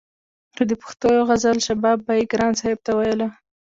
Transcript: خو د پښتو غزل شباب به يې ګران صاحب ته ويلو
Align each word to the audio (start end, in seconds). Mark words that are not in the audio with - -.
خو 0.53 0.63
د 0.69 0.73
پښتو 0.81 1.09
غزل 1.27 1.57
شباب 1.67 1.97
به 2.05 2.13
يې 2.19 2.23
ګران 2.31 2.53
صاحب 2.59 2.79
ته 2.85 2.91
ويلو 2.97 3.27